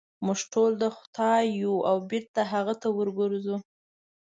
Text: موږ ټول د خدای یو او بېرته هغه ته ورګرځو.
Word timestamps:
موږ 0.25 0.39
ټول 0.53 0.71
د 0.83 0.85
خدای 0.97 1.43
یو 1.61 1.75
او 1.89 1.97
بېرته 2.09 2.41
هغه 2.53 2.73
ته 2.81 2.87
ورګرځو. 2.97 3.57